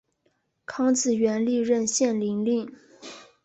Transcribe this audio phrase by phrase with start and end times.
[0.65, 2.67] 康子元历任献陵令。